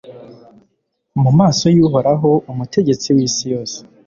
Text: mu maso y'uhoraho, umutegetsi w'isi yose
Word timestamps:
mu 1.21 1.31
maso 1.39 1.65
y'uhoraho, 1.75 2.29
umutegetsi 2.51 3.07
w'isi 3.15 3.45
yose 3.53 3.77